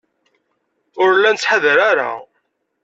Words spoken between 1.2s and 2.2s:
nettḥadar ara.